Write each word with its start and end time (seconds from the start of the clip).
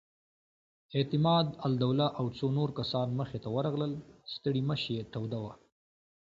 اعتماد 0.95 1.47
الدوله 1.67 2.07
او 2.19 2.25
څو 2.37 2.47
نور 2.57 2.69
کسان 2.79 3.07
مخې 3.19 3.37
ته 3.43 3.49
ورغلل، 3.55 3.91
ستړې 4.33 4.61
مشې 4.69 4.91
یې 4.97 5.03
توده 5.13 5.39
وه. 5.43 5.53